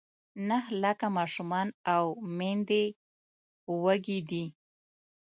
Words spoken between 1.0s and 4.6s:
ماشومان او میندې وږې دي.